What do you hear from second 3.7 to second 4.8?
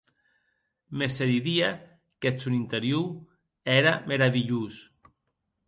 ère meravilhós.